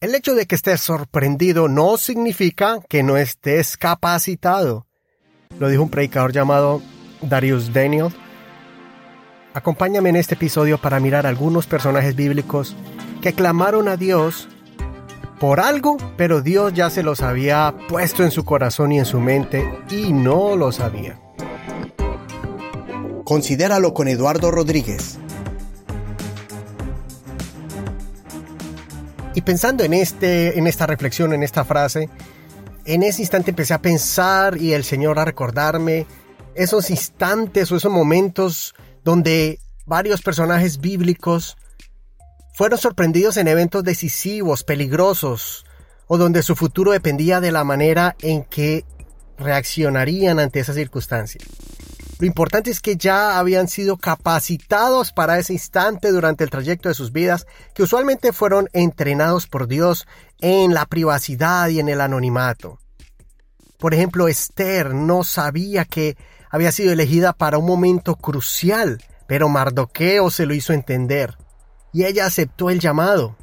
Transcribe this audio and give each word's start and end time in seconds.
El 0.00 0.14
hecho 0.14 0.36
de 0.36 0.46
que 0.46 0.54
estés 0.54 0.80
sorprendido 0.80 1.66
no 1.66 1.96
significa 1.96 2.78
que 2.88 3.02
no 3.02 3.16
estés 3.16 3.76
capacitado. 3.76 4.86
Lo 5.58 5.68
dijo 5.68 5.82
un 5.82 5.90
predicador 5.90 6.30
llamado 6.32 6.80
Darius 7.20 7.72
Daniel. 7.72 8.14
Acompáñame 9.54 10.10
en 10.10 10.14
este 10.14 10.36
episodio 10.36 10.78
para 10.78 11.00
mirar 11.00 11.26
algunos 11.26 11.66
personajes 11.66 12.14
bíblicos 12.14 12.76
que 13.20 13.32
clamaron 13.32 13.88
a 13.88 13.96
Dios 13.96 14.48
por 15.40 15.58
algo, 15.58 15.96
pero 16.16 16.42
Dios 16.42 16.74
ya 16.74 16.90
se 16.90 17.02
los 17.02 17.20
había 17.20 17.74
puesto 17.88 18.22
en 18.22 18.30
su 18.30 18.44
corazón 18.44 18.92
y 18.92 19.00
en 19.00 19.04
su 19.04 19.18
mente 19.18 19.68
y 19.90 20.12
no 20.12 20.54
lo 20.54 20.70
sabía. 20.70 21.18
Considéralo 23.24 23.94
con 23.94 24.06
Eduardo 24.06 24.52
Rodríguez. 24.52 25.18
Y 29.34 29.42
pensando 29.42 29.84
en, 29.84 29.94
este, 29.94 30.58
en 30.58 30.66
esta 30.66 30.86
reflexión, 30.86 31.32
en 31.32 31.42
esta 31.42 31.64
frase, 31.64 32.08
en 32.84 33.02
ese 33.02 33.22
instante 33.22 33.50
empecé 33.50 33.74
a 33.74 33.82
pensar 33.82 34.56
y 34.56 34.72
el 34.72 34.84
Señor 34.84 35.18
a 35.18 35.24
recordarme 35.24 36.06
esos 36.54 36.90
instantes 36.90 37.70
o 37.70 37.76
esos 37.76 37.92
momentos 37.92 38.74
donde 39.04 39.60
varios 39.86 40.22
personajes 40.22 40.80
bíblicos 40.80 41.56
fueron 42.54 42.78
sorprendidos 42.78 43.36
en 43.36 43.46
eventos 43.46 43.84
decisivos, 43.84 44.64
peligrosos, 44.64 45.64
o 46.08 46.18
donde 46.18 46.42
su 46.42 46.56
futuro 46.56 46.92
dependía 46.92 47.40
de 47.40 47.52
la 47.52 47.62
manera 47.62 48.16
en 48.20 48.42
que 48.42 48.84
reaccionarían 49.36 50.40
ante 50.40 50.58
esa 50.60 50.72
circunstancia. 50.72 51.40
Lo 52.20 52.26
importante 52.26 52.70
es 52.70 52.80
que 52.80 52.96
ya 52.96 53.38
habían 53.38 53.68
sido 53.68 53.96
capacitados 53.96 55.12
para 55.12 55.38
ese 55.38 55.52
instante 55.52 56.10
durante 56.10 56.42
el 56.42 56.50
trayecto 56.50 56.88
de 56.88 56.94
sus 56.94 57.12
vidas, 57.12 57.46
que 57.74 57.84
usualmente 57.84 58.32
fueron 58.32 58.68
entrenados 58.72 59.46
por 59.46 59.68
Dios 59.68 60.08
en 60.40 60.74
la 60.74 60.84
privacidad 60.86 61.68
y 61.68 61.78
en 61.78 61.88
el 61.88 62.00
anonimato. 62.00 62.78
Por 63.78 63.94
ejemplo, 63.94 64.26
Esther 64.26 64.94
no 64.94 65.22
sabía 65.22 65.84
que 65.84 66.16
había 66.50 66.72
sido 66.72 66.92
elegida 66.92 67.32
para 67.32 67.58
un 67.58 67.66
momento 67.66 68.16
crucial, 68.16 69.00
pero 69.28 69.48
Mardoqueo 69.48 70.30
se 70.30 70.46
lo 70.46 70.54
hizo 70.54 70.72
entender, 70.72 71.36
y 71.92 72.04
ella 72.04 72.26
aceptó 72.26 72.70
el 72.70 72.80
llamado. 72.80 73.36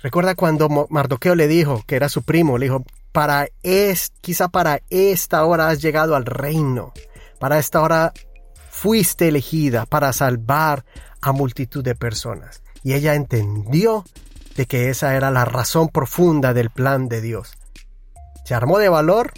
Recuerda 0.00 0.36
cuando 0.36 0.68
Mardoqueo 0.90 1.34
le 1.34 1.48
dijo 1.48 1.82
que 1.86 1.96
era 1.96 2.08
su 2.08 2.22
primo, 2.22 2.58
le 2.58 2.66
dijo, 2.66 2.84
para 3.14 3.46
es, 3.62 4.10
quizá 4.20 4.48
para 4.48 4.82
esta 4.90 5.44
hora 5.44 5.68
has 5.68 5.80
llegado 5.80 6.16
al 6.16 6.26
reino, 6.26 6.92
para 7.38 7.60
esta 7.60 7.80
hora 7.80 8.12
fuiste 8.70 9.28
elegida 9.28 9.86
para 9.86 10.12
salvar 10.12 10.84
a 11.22 11.30
multitud 11.30 11.84
de 11.84 11.94
personas. 11.94 12.64
Y 12.82 12.94
ella 12.94 13.14
entendió 13.14 14.04
de 14.56 14.66
que 14.66 14.90
esa 14.90 15.14
era 15.14 15.30
la 15.30 15.44
razón 15.44 15.90
profunda 15.90 16.52
del 16.54 16.70
plan 16.70 17.08
de 17.08 17.20
Dios. 17.20 17.56
Se 18.44 18.52
armó 18.52 18.78
de 18.78 18.88
valor 18.88 19.32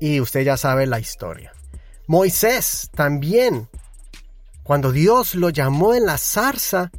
y 0.00 0.20
usted 0.20 0.40
ya 0.40 0.56
sabe 0.56 0.86
la 0.86 0.98
historia. 0.98 1.52
Moisés 2.06 2.88
también, 2.94 3.68
cuando 4.62 4.90
Dios 4.90 5.34
lo 5.34 5.50
llamó 5.50 5.92
en 5.92 6.06
la 6.06 6.16
zarza, 6.16 6.90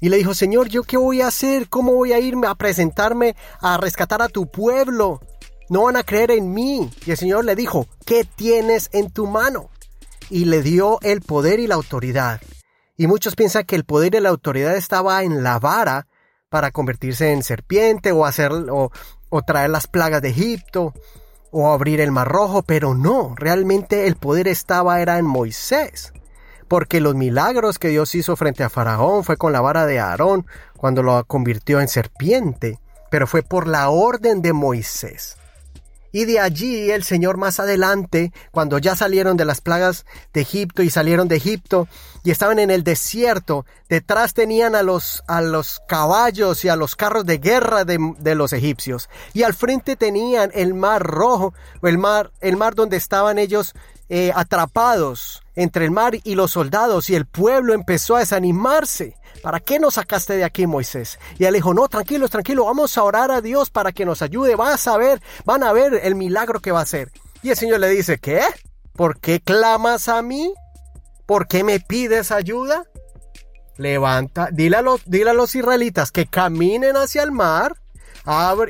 y 0.00 0.08
le 0.08 0.16
dijo, 0.16 0.32
Señor, 0.34 0.68
¿yo 0.68 0.82
qué 0.82 0.96
voy 0.96 1.20
a 1.20 1.26
hacer? 1.26 1.68
¿Cómo 1.68 1.92
voy 1.92 2.12
a 2.12 2.18
irme 2.18 2.46
a 2.46 2.54
presentarme 2.54 3.36
a 3.60 3.76
rescatar 3.76 4.22
a 4.22 4.28
tu 4.28 4.50
pueblo? 4.50 5.20
No 5.68 5.84
van 5.84 5.96
a 5.96 6.02
creer 6.02 6.30
en 6.30 6.52
mí. 6.52 6.90
Y 7.04 7.10
el 7.10 7.18
Señor 7.18 7.44
le 7.44 7.54
dijo, 7.54 7.86
¿qué 8.06 8.24
tienes 8.24 8.88
en 8.92 9.10
tu 9.10 9.26
mano? 9.26 9.70
Y 10.30 10.46
le 10.46 10.62
dio 10.62 10.98
el 11.02 11.20
poder 11.20 11.60
y 11.60 11.66
la 11.66 11.74
autoridad. 11.74 12.40
Y 12.96 13.06
muchos 13.06 13.36
piensan 13.36 13.64
que 13.64 13.76
el 13.76 13.84
poder 13.84 14.14
y 14.14 14.20
la 14.20 14.30
autoridad 14.30 14.74
estaba 14.74 15.22
en 15.22 15.42
la 15.42 15.58
vara 15.58 16.06
para 16.48 16.70
convertirse 16.70 17.32
en 17.32 17.42
serpiente 17.42 18.10
o 18.12 18.24
hacer 18.24 18.52
o, 18.52 18.90
o 19.28 19.42
traer 19.42 19.70
las 19.70 19.86
plagas 19.86 20.22
de 20.22 20.30
Egipto 20.30 20.94
o 21.52 21.72
abrir 21.72 22.00
el 22.00 22.10
mar 22.10 22.28
rojo, 22.28 22.62
pero 22.62 22.94
no, 22.94 23.34
realmente 23.36 24.06
el 24.06 24.16
poder 24.16 24.48
estaba 24.48 25.00
era 25.00 25.18
en 25.18 25.26
Moisés 25.26 26.12
porque 26.70 27.00
los 27.00 27.16
milagros 27.16 27.80
que 27.80 27.88
Dios 27.88 28.14
hizo 28.14 28.36
frente 28.36 28.62
a 28.62 28.70
Faraón 28.70 29.24
fue 29.24 29.36
con 29.36 29.52
la 29.52 29.60
vara 29.60 29.86
de 29.86 29.98
Aarón 29.98 30.46
cuando 30.76 31.02
lo 31.02 31.24
convirtió 31.24 31.80
en 31.80 31.88
serpiente, 31.88 32.78
pero 33.10 33.26
fue 33.26 33.42
por 33.42 33.66
la 33.66 33.90
orden 33.90 34.40
de 34.40 34.52
Moisés. 34.52 35.36
Y 36.12 36.26
de 36.26 36.38
allí 36.38 36.92
el 36.92 37.02
Señor 37.02 37.38
más 37.38 37.58
adelante, 37.58 38.32
cuando 38.52 38.78
ya 38.78 38.94
salieron 38.94 39.36
de 39.36 39.46
las 39.46 39.60
plagas 39.60 40.06
de 40.32 40.42
Egipto 40.42 40.84
y 40.84 40.90
salieron 40.90 41.26
de 41.26 41.36
Egipto 41.36 41.88
y 42.22 42.30
estaban 42.30 42.60
en 42.60 42.70
el 42.70 42.84
desierto, 42.84 43.66
detrás 43.88 44.32
tenían 44.32 44.76
a 44.76 44.84
los, 44.84 45.24
a 45.26 45.40
los 45.40 45.80
caballos 45.88 46.64
y 46.64 46.68
a 46.68 46.76
los 46.76 46.94
carros 46.94 47.26
de 47.26 47.38
guerra 47.38 47.84
de, 47.84 48.34
los 48.36 48.52
egipcios. 48.52 49.10
Y 49.32 49.42
al 49.42 49.54
frente 49.54 49.96
tenían 49.96 50.52
el 50.54 50.74
mar 50.74 51.02
rojo, 51.02 51.52
el 51.82 51.98
mar, 51.98 52.30
el 52.40 52.56
mar 52.56 52.76
donde 52.76 52.96
estaban 52.96 53.40
ellos 53.40 53.74
eh, 54.12 54.32
atrapados 54.34 55.40
entre 55.54 55.84
el 55.84 55.92
mar 55.92 56.14
y 56.24 56.34
los 56.34 56.50
soldados 56.50 57.08
y 57.10 57.14
el 57.14 57.26
pueblo 57.26 57.74
empezó 57.74 58.16
a 58.16 58.18
desanimarse. 58.18 59.16
¿Para 59.40 59.60
qué 59.60 59.78
nos 59.78 59.94
sacaste 59.94 60.36
de 60.36 60.42
aquí, 60.42 60.66
Moisés? 60.66 61.20
Y 61.38 61.44
él 61.44 61.54
dijo, 61.54 61.72
no, 61.72 61.86
tranquilos, 61.86 62.28
tranquilos, 62.28 62.66
vamos 62.66 62.98
a 62.98 63.04
orar 63.04 63.30
a 63.30 63.40
Dios 63.40 63.70
para 63.70 63.92
que 63.92 64.04
nos 64.04 64.20
ayude. 64.20 64.56
Vas 64.56 64.88
a 64.88 64.96
ver, 64.96 65.22
van 65.44 65.62
a 65.62 65.72
ver 65.72 66.00
el 66.02 66.16
milagro 66.16 66.58
que 66.58 66.72
va 66.72 66.80
a 66.80 66.82
hacer. 66.82 67.12
Y 67.40 67.50
el 67.50 67.56
Señor 67.56 67.78
le 67.78 67.88
dice, 67.88 68.18
¿qué? 68.18 68.42
¿Por 68.94 69.20
qué 69.20 69.40
clamas 69.40 70.08
a 70.08 70.20
mí? 70.22 70.52
¿Por 71.24 71.46
qué 71.46 71.62
me 71.62 71.78
pides 71.78 72.32
ayuda? 72.32 72.84
Levanta, 73.76 74.48
dile 74.50 74.76
a 74.76 74.82
dile 75.06 75.30
a 75.30 75.34
los 75.34 75.54
israelitas 75.54 76.10
que 76.10 76.26
caminen 76.26 76.96
hacia 76.96 77.22
el 77.22 77.30
mar 77.30 77.79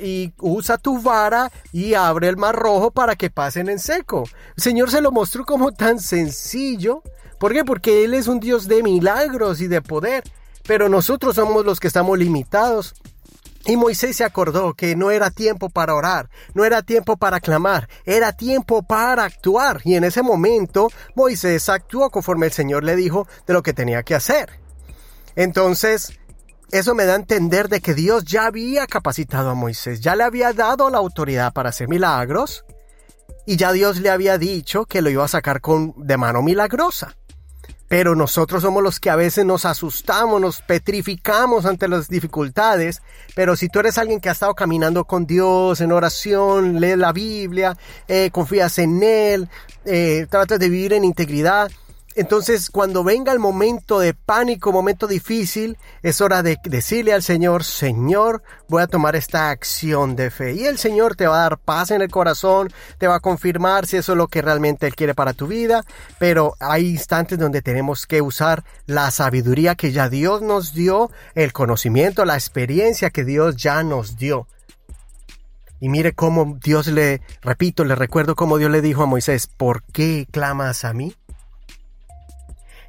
y 0.01 0.33
usa 0.39 0.79
tu 0.79 1.01
vara 1.01 1.51
y 1.73 1.95
abre 1.95 2.29
el 2.29 2.37
mar 2.37 2.57
rojo 2.57 2.91
para 2.91 3.17
que 3.17 3.31
pasen 3.31 3.69
en 3.69 3.79
seco. 3.79 4.25
El 4.57 4.63
Señor 4.63 4.91
se 4.91 5.01
lo 5.01 5.13
mostró 5.13 5.45
como 5.45 5.73
tan 5.73 6.01
sencillo. 6.01 7.03
¿Por 7.39 7.53
qué? 7.53 7.65
Porque 7.65 8.05
Él 8.05 8.15
es 8.15 8.27
un 8.27 8.41
Dios 8.41 8.69
de 8.69 8.83
milagros 8.83 9.61
y 9.61 9.69
de 9.69 9.83
poder. 9.83 10.25
Pero 10.67 10.89
nosotros 10.89 11.37
somos 11.37 11.65
los 11.65 11.79
que 11.79 11.89
estamos 11.89 12.19
limitados. 12.19 12.95
Y 13.67 13.77
Moisés 13.77 14.17
se 14.17 14.25
acordó 14.25 14.73
que 14.73 14.97
no 14.97 15.11
era 15.11 15.31
tiempo 15.31 15.69
para 15.69 15.95
orar, 15.95 16.31
no 16.55 16.65
era 16.65 16.81
tiempo 16.83 17.19
para 17.19 17.41
clamar, 17.41 17.91
era 18.07 18.33
tiempo 18.33 18.83
para 18.83 19.25
actuar. 19.25 19.83
Y 19.85 19.97
en 19.97 20.05
ese 20.05 20.23
momento 20.23 20.89
Moisés 21.15 21.69
actuó 21.69 22.11
conforme 22.11 22.47
el 22.47 22.53
Señor 22.53 22.85
le 22.85 22.97
dijo 22.97 23.29
de 23.47 23.53
lo 23.53 23.63
que 23.63 23.75
tenía 23.75 24.03
que 24.03 24.15
hacer. 24.15 24.59
Entonces, 25.37 26.19
eso 26.73 26.95
me 26.95 27.05
da 27.05 27.15
a 27.15 27.17
entender 27.17 27.69
de 27.69 27.81
que 27.81 27.95
Dios 27.95 28.25
ya 28.25 28.47
había 28.47 28.87
capacitado 28.87 29.51
a 29.51 29.55
Moisés, 29.55 30.01
ya 30.01 30.17
le 30.17 30.25
había 30.25 30.53
dado 30.53 30.91
la 30.91 30.99
autoridad 30.99 31.53
para 31.53 31.71
hacer 31.71 31.89
milagros 31.89 32.65
y 33.47 33.57
ya 33.57 33.73
Dios 33.73 33.99
le 33.99 34.11
había 34.11 34.39
dicho 34.39 34.85
que 34.85 35.03
lo 35.03 35.11
iba 35.11 35.25
a 35.25 35.29
sacar 35.29 35.61
con 35.61 35.95
de 35.97 36.17
mano 36.17 36.43
milagrosa. 36.43 37.17
Pero 37.89 38.15
nosotros 38.15 38.63
somos 38.63 38.85
los 38.85 39.01
que 39.01 39.11
a 39.11 39.17
veces 39.17 39.45
nos 39.45 39.65
asustamos, 39.65 40.41
nos 40.41 40.63
petrificamos 40.63 41.67
ante 41.67 41.89
las 41.89 42.09
dificultades. 42.09 43.03
Pero 43.35 43.57
si 43.57 43.69
tú 43.69 43.81
eres 43.81 43.99
alguien 43.99 44.21
que 44.21 44.29
ha 44.29 44.33
estado 44.33 44.55
caminando 44.55 45.05
con 45.05 45.27
Dios 45.27 45.81
en 45.81 45.91
oración, 45.91 46.81
lee 46.81 46.95
la 46.95 47.13
Biblia, 47.13 47.77
eh, 48.07 48.31
confías 48.31 48.79
en 48.79 49.03
Él, 49.03 49.49
eh, 49.85 50.29
tratas 50.31 50.61
de 50.61 50.69
vivir 50.69 50.93
en 50.93 51.03
integridad, 51.03 51.69
entonces, 52.17 52.71
cuando 52.71 53.05
venga 53.05 53.33
el 53.33 53.39
momento 53.39 54.01
de 54.01 54.15
pánico, 54.15 54.73
momento 54.73 55.07
difícil, 55.07 55.79
es 56.03 56.21
hora 56.21 56.43
de 56.43 56.59
decirle 56.65 57.13
al 57.13 57.23
Señor, 57.23 57.63
Señor, 57.63 58.43
voy 58.69 58.83
a 58.83 58.89
tomar 58.89 59.15
esta 59.15 59.51
acción 59.51 60.17
de 60.17 60.31
fe. 60.31 60.55
Y 60.55 60.67
el 60.67 60.77
Señor 60.77 61.15
te 61.15 61.29
va 61.29 61.37
a 61.37 61.43
dar 61.43 61.59
paz 61.59 61.93
en 61.93 62.03
el 62.03 62.11
corazón, 62.11 62.73
te 62.99 63.07
va 63.07 63.17
a 63.17 63.21
confirmar 63.21 63.87
si 63.87 63.97
eso 63.97 64.13
es 64.13 64.19
lo 64.19 64.27
que 64.27 64.43
realmente 64.43 64.89
Él 64.89 64.97
quiere 64.97 65.15
para 65.15 65.35
tu 65.35 65.47
vida. 65.47 65.85
Pero 66.19 66.57
hay 66.59 66.89
instantes 66.89 67.39
donde 67.39 67.63
tenemos 67.63 68.07
que 68.07 68.23
usar 68.23 68.65
la 68.87 69.13
sabiduría 69.13 69.77
que 69.77 69.93
ya 69.93 70.09
Dios 70.09 70.43
nos 70.43 70.75
dio, 70.75 71.13
el 71.37 71.53
conocimiento, 71.53 72.25
la 72.25 72.35
experiencia 72.35 73.11
que 73.11 73.25
Dios 73.25 73.55
ya 73.57 73.85
nos 73.85 74.17
dio. 74.17 74.49
Y 75.81 75.89
mire 75.89 76.13
cómo 76.13 76.59
Dios 76.63 76.89
le, 76.89 77.23
repito, 77.41 77.85
le 77.85 77.95
recuerdo 77.95 78.35
cómo 78.35 78.59
Dios 78.59 78.71
le 78.71 78.83
dijo 78.83 79.03
a 79.03 79.07
Moisés, 79.07 79.47
¿por 79.47 79.83
qué 79.85 80.27
clamas 80.31 80.85
a 80.85 80.93
mí? 80.93 81.15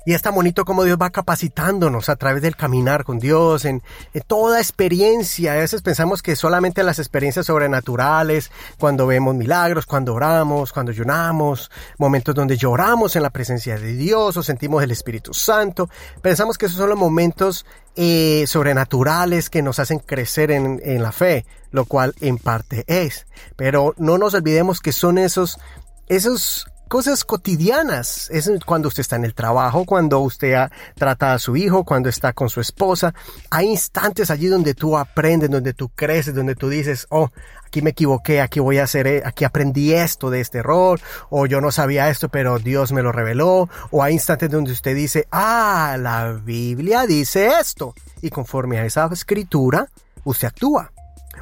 Y 0.03 0.13
es 0.13 0.21
tan 0.23 0.33
bonito 0.33 0.65
como 0.65 0.83
Dios 0.83 0.97
va 0.99 1.11
capacitándonos 1.11 2.09
a 2.09 2.15
través 2.15 2.41
del 2.41 2.55
caminar 2.55 3.03
con 3.03 3.19
Dios, 3.19 3.65
en, 3.65 3.83
toda 4.25 4.59
experiencia. 4.59 5.53
A 5.53 5.57
veces 5.57 5.83
pensamos 5.83 6.23
que 6.23 6.35
solamente 6.35 6.81
las 6.81 6.97
experiencias 6.97 7.45
sobrenaturales, 7.45 8.51
cuando 8.79 9.05
vemos 9.05 9.35
milagros, 9.35 9.85
cuando 9.85 10.15
oramos, 10.15 10.73
cuando 10.73 10.91
ayunamos, 10.91 11.69
momentos 11.99 12.33
donde 12.33 12.57
lloramos 12.57 13.15
en 13.15 13.21
la 13.21 13.29
presencia 13.29 13.77
de 13.77 13.93
Dios 13.93 14.37
o 14.37 14.43
sentimos 14.43 14.81
el 14.81 14.91
Espíritu 14.91 15.33
Santo, 15.35 15.87
pensamos 16.21 16.57
que 16.57 16.65
esos 16.65 16.79
son 16.79 16.89
los 16.89 16.97
momentos 16.97 17.65
eh, 17.95 18.45
sobrenaturales 18.47 19.51
que 19.51 19.61
nos 19.61 19.77
hacen 19.77 19.99
crecer 19.99 20.49
en, 20.49 20.81
en 20.83 21.03
la 21.03 21.11
fe, 21.11 21.45
lo 21.69 21.85
cual 21.85 22.15
en 22.21 22.39
parte 22.39 22.85
es. 22.87 23.27
Pero 23.55 23.93
no 23.97 24.17
nos 24.17 24.33
olvidemos 24.33 24.79
que 24.79 24.93
son 24.93 25.19
esos, 25.19 25.59
esos 26.07 26.65
cosas 26.91 27.23
cotidianas. 27.23 28.29
Es 28.31 28.51
cuando 28.65 28.89
usted 28.89 28.99
está 28.99 29.15
en 29.15 29.23
el 29.23 29.33
trabajo, 29.33 29.85
cuando 29.85 30.19
usted 30.19 30.57
trata 30.95 31.31
a 31.31 31.39
su 31.39 31.55
hijo, 31.55 31.85
cuando 31.85 32.09
está 32.09 32.33
con 32.33 32.49
su 32.49 32.59
esposa. 32.59 33.13
Hay 33.49 33.67
instantes 33.69 34.29
allí 34.29 34.47
donde 34.47 34.73
tú 34.73 34.97
aprendes, 34.97 35.49
donde 35.49 35.73
tú 35.73 35.87
creces, 35.87 36.35
donde 36.35 36.53
tú 36.53 36.67
dices, 36.67 37.07
oh, 37.09 37.31
aquí 37.65 37.81
me 37.81 37.91
equivoqué, 37.91 38.41
aquí 38.41 38.59
voy 38.59 38.79
a 38.79 38.83
hacer, 38.83 39.23
aquí 39.25 39.45
aprendí 39.45 39.93
esto 39.93 40.29
de 40.29 40.41
este 40.41 40.57
error, 40.57 40.99
o 41.29 41.45
yo 41.45 41.61
no 41.61 41.71
sabía 41.71 42.09
esto, 42.09 42.27
pero 42.27 42.59
Dios 42.59 42.91
me 42.91 43.01
lo 43.01 43.13
reveló, 43.13 43.69
o 43.89 44.03
hay 44.03 44.15
instantes 44.15 44.51
donde 44.51 44.73
usted 44.73 44.93
dice, 44.93 45.29
ah, 45.31 45.95
la 45.97 46.33
Biblia 46.33 47.05
dice 47.05 47.53
esto, 47.57 47.95
y 48.21 48.29
conforme 48.29 48.79
a 48.79 48.85
esa 48.85 49.07
escritura, 49.13 49.87
usted 50.25 50.49
actúa 50.49 50.91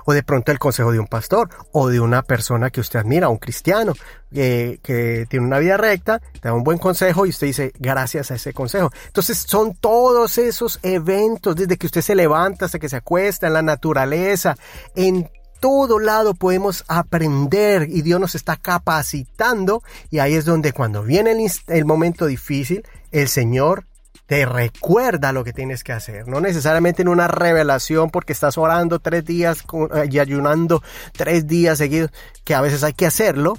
o 0.09 0.13
de 0.13 0.23
pronto 0.23 0.51
el 0.51 0.57
consejo 0.57 0.91
de 0.91 1.00
un 1.00 1.06
pastor 1.06 1.50
o 1.71 1.88
de 1.88 2.00
una 2.00 2.23
persona 2.23 2.71
que 2.71 2.81
usted 2.81 2.97
admira, 2.97 3.29
un 3.29 3.38
cristiano 3.38 3.94
que 4.31 5.27
tiene 5.29 5.45
una 5.45 5.59
vida 5.59 5.77
recta, 5.77 6.19
te 6.19 6.47
da 6.47 6.53
un 6.56 6.63
buen 6.63 6.79
consejo 6.79 7.27
y 7.27 7.29
usted 7.29 7.45
dice 7.45 7.71
gracias 7.77 8.31
a 8.31 8.35
ese 8.35 8.51
consejo. 8.51 8.89
Entonces 9.06 9.38
son 9.38 9.75
todos 9.75 10.39
esos 10.39 10.79
eventos, 10.81 11.56
desde 11.56 11.77
que 11.77 11.85
usted 11.85 12.01
se 12.01 12.15
levanta 12.15 12.65
hasta 12.65 12.79
que 12.79 12.89
se 12.89 12.95
acuesta 12.95 13.45
en 13.45 13.53
la 13.53 13.61
naturaleza, 13.61 14.57
en 14.95 15.29
todo 15.59 16.00
lado 16.00 16.33
podemos 16.33 16.83
aprender 16.88 17.88
y 17.88 18.01
Dios 18.01 18.19
nos 18.19 18.33
está 18.33 18.56
capacitando 18.56 19.83
y 20.09 20.17
ahí 20.17 20.33
es 20.33 20.45
donde 20.45 20.73
cuando 20.73 21.03
viene 21.03 21.33
el, 21.33 21.51
el 21.67 21.85
momento 21.85 22.25
difícil, 22.25 22.83
el 23.11 23.27
Señor 23.27 23.85
te 24.30 24.46
recuerda 24.46 25.31
lo 25.31 25.44
que 25.44 25.54
tienes 25.54 25.84
que 25.84 25.92
hacer. 25.92 26.28
No 26.28 26.40
necesariamente 26.40 27.02
en 27.02 27.08
una 27.08 27.28
revelación 27.28 28.12
porque 28.12 28.31
estás 28.31 28.60
orando 28.60 29.00
tres 29.00 29.26
días 29.26 29.64
eh, 29.96 30.08
y 30.12 30.20
ayunando 30.20 30.84
tres 31.14 31.48
días 31.48 31.80
seguidos, 31.80 32.12
que 32.44 32.54
a 32.54 32.62
veces 32.62 32.84
hay 32.84 32.94
que 32.94 33.08
hacerlo, 33.08 33.58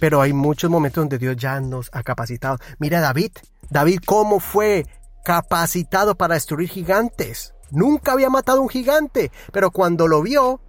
pero 0.00 0.20
hay 0.20 0.32
muchos 0.32 0.72
momentos 0.72 1.02
donde 1.02 1.18
Dios 1.18 1.36
ya 1.36 1.60
nos 1.60 1.88
ha 1.92 2.02
capacitado. 2.02 2.58
Mira 2.80 2.98
David, 3.00 3.30
David 3.70 4.00
cómo 4.04 4.40
fue 4.40 4.86
capacitado 5.24 6.16
para 6.16 6.34
destruir 6.34 6.68
gigantes. 6.68 7.54
Nunca 7.70 8.10
había 8.10 8.28
matado 8.28 8.60
un 8.60 8.68
gigante, 8.68 9.30
pero 9.52 9.70
cuando 9.70 10.08
lo 10.08 10.20
vio, 10.20 10.60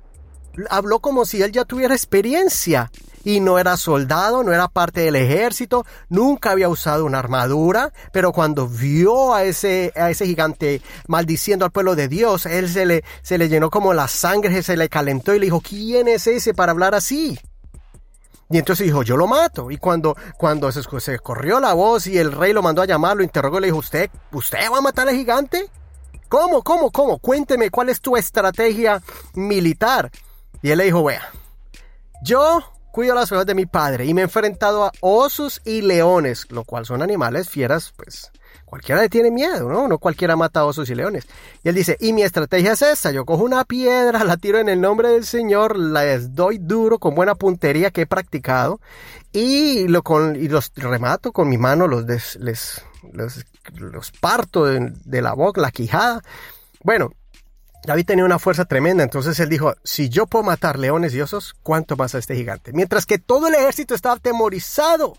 habló 0.70 1.00
como 1.00 1.26
si 1.26 1.42
él 1.42 1.52
ya 1.52 1.66
tuviera 1.66 1.94
experiencia 1.94 2.92
y 3.24 3.40
no 3.40 3.60
era 3.60 3.78
soldado, 3.78 4.44
no 4.44 4.54
era 4.54 4.68
parte 4.68 5.02
del 5.02 5.16
ejército, 5.16 5.86
nunca 6.10 6.52
había 6.52 6.70
usado 6.70 7.06
una 7.06 7.20
armadura, 7.20 7.92
pero 8.12 8.32
cuando 8.32 8.68
vio 8.68 9.34
a 9.34 9.44
ese, 9.44 9.92
a 9.96 10.10
ese 10.10 10.26
gigante 10.26 10.82
maldiciendo 11.08 11.66
al 11.66 11.72
pueblo 11.72 11.96
de 11.96 12.08
Dios, 12.08 12.46
él 12.46 12.70
se 12.70 12.86
le, 12.86 13.04
se 13.22 13.38
le 13.38 13.50
llenó 13.50 13.70
como 13.70 13.94
la 13.94 14.08
sangre, 14.08 14.64
se 14.64 14.78
le 14.78 14.90
calentó 14.90 15.34
y 15.34 15.40
le 15.40 15.46
dijo, 15.46 15.62
¿quién 15.62 16.08
es 16.08 16.28
ese 16.28 16.54
para 16.54 16.72
hablar 16.72 16.96
así? 16.96 17.40
Y 18.52 18.58
entonces 18.58 18.88
dijo, 18.88 19.04
yo 19.04 19.16
lo 19.16 19.28
mato. 19.28 19.70
Y 19.70 19.78
cuando, 19.78 20.16
cuando 20.38 20.72
se, 20.72 20.82
se, 21.00 21.20
corrió 21.20 21.60
la 21.60 21.74
voz 21.74 22.08
y 22.08 22.18
el 22.18 22.32
rey 22.32 22.52
lo 22.52 22.64
mandó 22.64 22.82
a 22.82 22.88
llamar, 22.88 23.16
lo 23.16 23.24
interrogó 23.24 23.60
y 23.60 23.62
le 23.62 23.68
dijo, 23.68 23.78
¿usted, 23.78 24.10
usted 24.32 24.58
va 24.74 24.80
a 24.80 24.82
matar 24.82 25.08
al 25.08 25.16
gigante? 25.16 25.70
¿Cómo, 26.30 26.64
cómo, 26.64 26.92
cómo? 26.92 27.20
Cuénteme 27.20 27.70
cuál 27.70 27.90
es 27.90 28.02
tu 28.02 28.18
estrategia 28.18 29.02
militar. 29.36 30.10
Y 30.62 30.72
él 30.72 30.78
le 30.78 30.86
dijo, 30.86 31.04
vea, 31.04 31.30
yo 32.22 32.64
cuido 32.92 33.16
las 33.16 33.32
ovejas 33.32 33.46
de 33.46 33.56
mi 33.56 33.66
padre 33.66 34.06
y 34.06 34.14
me 34.14 34.22
he 34.22 34.24
enfrentado 34.26 34.86
a 34.86 34.92
osos 35.00 35.62
y 35.64 35.82
leones, 35.82 36.52
lo 36.52 36.64
cual 36.64 36.86
son 36.86 37.02
animales 37.02 37.50
fieras, 37.50 37.94
pues 37.96 38.32
cualquiera 38.66 39.02
le 39.02 39.10
tiene 39.10 39.32
miedo, 39.32 39.70
¿no? 39.70 39.88
No 39.88 39.98
cualquiera 39.98 40.36
mata 40.36 40.62
a 40.62 40.66
osos 40.66 40.90
y 40.90 40.96
leones. 40.96 41.28
Y 41.64 41.70
él 41.70 41.76
dice, 41.76 41.98
y 42.00 42.14
mi 42.14 42.24
estrategia 42.24 42.74
es 42.74 42.82
esta, 42.82 43.12
yo 43.12 43.26
cojo 43.26 43.44
una 43.44 43.66
piedra, 43.66 44.24
la 44.26 44.38
tiro 44.38 44.60
en 44.60 44.70
el 44.70 44.80
nombre 44.82 45.10
del 45.10 45.26
Señor, 45.26 45.78
les 45.78 46.36
doy 46.36 46.58
duro 46.60 47.00
con 47.00 47.16
buena 47.16 47.36
puntería 47.36 47.92
que 47.92 48.02
he 48.02 48.06
practicado 48.06 48.80
y, 49.32 49.88
lo 49.88 50.04
con, 50.04 50.36
y 50.36 50.48
los 50.48 50.72
remato 50.76 51.32
con 51.32 51.50
mi 51.50 51.58
mano, 51.58 51.88
los, 51.88 52.06
les, 52.36 52.84
los, 53.12 54.12
parto 54.20 54.66
de, 54.66 54.94
de 55.06 55.22
la 55.22 55.34
boca, 55.34 55.62
la 55.62 55.72
quijada. 55.72 56.22
Bueno, 56.84 57.12
David 57.86 58.06
tenía 58.06 58.26
una 58.26 58.40
fuerza 58.40 58.66
tremenda, 58.66 59.04
entonces 59.04 59.40
él 59.40 59.50
dijo, 59.50 59.74
si 59.84 60.10
yo 60.10 60.28
puedo 60.28 60.44
matar 60.44 60.78
leones 60.78 61.14
y 61.14 61.22
osos, 61.22 61.56
¿cuánto 61.64 61.96
más 61.96 62.14
a 62.14 62.20
este 62.20 62.36
gigante? 62.36 62.74
Mientras 62.74 63.06
que 63.06 63.20
todo 63.20 63.48
el 63.48 63.56
ejército 63.56 63.96
estaba 63.96 64.16
atemorizado. 64.16 65.18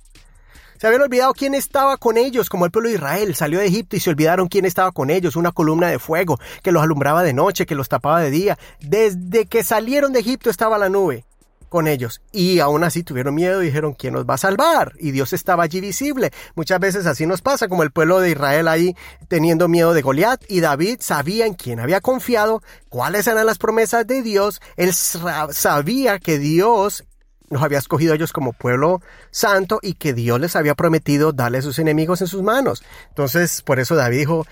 Se 0.79 0.87
habían 0.87 1.03
olvidado 1.03 1.35
quién 1.35 1.55
estaba 1.55 1.99
con 1.99 2.17
ellos, 2.17 2.49
como 2.49 2.65
el 2.65 2.71
pueblo 2.71 2.89
de 2.89 2.95
Israel 2.95 3.35
salió 3.35 3.59
de 3.59 3.67
Egipto 3.67 3.97
y 3.97 4.01
se 4.01 4.09
olvidaron 4.09 4.49
quién 4.49 4.65
estaba 4.65 4.93
con 4.93 5.11
ellos, 5.11 5.37
una 5.37 5.53
columna 5.53 5.89
de 5.89 5.99
fuego 5.99 6.39
que 6.63 6.73
los 6.73 6.83
alumbraba 6.83 7.23
de 7.23 7.35
noche, 7.35 7.67
que 7.67 7.75
los 7.75 7.91
tapaba 7.91 8.21
de 8.21 8.31
día. 8.31 8.59
Desde 8.81 9.45
que 9.45 9.63
salieron 9.63 10.13
de 10.13 10.21
Egipto 10.21 10.49
estaba 10.49 10.79
la 10.79 10.89
nube 10.89 11.25
con 11.71 11.89
ellos. 11.89 12.21
Y 12.33 12.61
aún 12.61 12.85
así 12.85 13.03
tuvieron 13.03 13.35
miedo 13.35 13.63
y 13.63 13.67
dijeron, 13.67 13.95
¿quién 13.95 14.13
nos 14.13 14.29
va 14.29 14.35
a 14.35 14.39
salvar? 14.39 14.93
Y 14.99 15.13
Dios 15.13 15.33
estaba 15.33 15.63
allí 15.63 15.81
visible. 15.81 16.31
Muchas 16.55 16.79
veces 16.79 17.07
así 17.07 17.25
nos 17.25 17.41
pasa, 17.41 17.69
como 17.69 17.83
el 17.83 17.93
pueblo 17.93 18.21
de 18.21 18.33
Israel 18.33 18.69
ahí 18.69 18.95
teniendo 19.29 19.69
miedo 19.69 19.95
de 19.95 20.03
Goliat. 20.03 20.43
Y 20.49 20.61
David 20.61 20.99
sabía 21.01 21.47
en 21.47 21.55
quién 21.55 21.81
había 21.81 22.03
confiado, 22.03 22.63
cuáles 22.91 23.27
eran 23.27 23.47
las 23.47 23.57
promesas 23.57 24.07
de 24.07 24.21
Dios. 24.21 24.61
Él 24.77 24.93
sabía 24.93 26.19
que 26.19 26.39
Dios 26.39 27.05
nos 27.49 27.63
había 27.63 27.79
escogido 27.79 28.13
a 28.13 28.17
ellos 28.17 28.33
como 28.33 28.53
pueblo 28.53 29.01
santo 29.31 29.81
y 29.83 29.95
que 29.95 30.13
Dios 30.13 30.39
les 30.41 30.55
había 30.57 30.75
prometido 30.75 31.33
darle 31.33 31.59
a 31.59 31.63
sus 31.63 31.79
enemigos 31.79 32.21
en 32.21 32.27
sus 32.27 32.43
manos. 32.43 32.83
Entonces, 33.09 33.63
por 33.63 33.81
eso 33.81 33.97
David 33.97 34.19
dijo, 34.19 34.47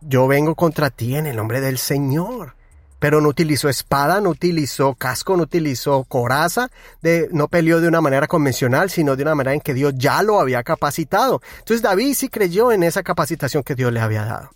yo 0.00 0.26
vengo 0.26 0.54
contra 0.54 0.90
ti 0.90 1.16
en 1.16 1.26
el 1.26 1.36
nombre 1.36 1.60
del 1.60 1.78
Señor 1.78 2.59
pero 3.00 3.20
no 3.20 3.28
utilizó 3.28 3.68
espada, 3.68 4.20
no 4.20 4.30
utilizó 4.30 4.94
casco, 4.94 5.36
no 5.36 5.42
utilizó 5.44 6.04
coraza, 6.04 6.70
de, 7.02 7.28
no 7.32 7.48
peleó 7.48 7.80
de 7.80 7.88
una 7.88 8.00
manera 8.00 8.28
convencional, 8.28 8.90
sino 8.90 9.16
de 9.16 9.22
una 9.22 9.34
manera 9.34 9.54
en 9.54 9.60
que 9.60 9.74
Dios 9.74 9.94
ya 9.96 10.22
lo 10.22 10.38
había 10.38 10.62
capacitado. 10.62 11.42
Entonces 11.58 11.82
David 11.82 12.14
sí 12.14 12.28
creyó 12.28 12.70
en 12.70 12.84
esa 12.84 13.02
capacitación 13.02 13.64
que 13.64 13.74
Dios 13.74 13.92
le 13.92 14.00
había 14.00 14.24
dado. 14.24 14.50